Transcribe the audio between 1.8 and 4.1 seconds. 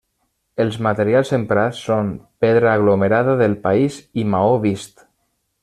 són pedra aglomerada del país